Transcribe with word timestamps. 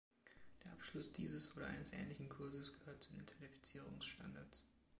Der 0.63 0.71
Abschluss 0.71 1.11
dieses 1.11 1.55
oder 1.55 1.67
eines 1.67 1.93
ähnlichen 1.93 2.27
Kurses 2.27 2.73
gehört 2.73 3.03
zu 3.03 3.11
den 3.13 3.27
Zertifizierungsstandards. 3.27 4.65